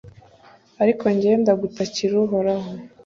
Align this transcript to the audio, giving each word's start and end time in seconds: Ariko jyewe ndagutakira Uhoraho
Ariko 0.81 1.03
jyewe 1.19 1.37
ndagutakira 1.43 2.13
Uhoraho 2.25 2.69